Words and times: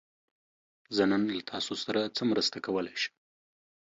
زه 0.95 1.03
نن 1.11 1.21
له 1.35 1.41
تاسو 1.51 1.73
سره 1.83 2.11
څه 2.15 2.21
مرسته 2.31 2.57
کولی 2.65 2.95
شم؟ 3.01 3.13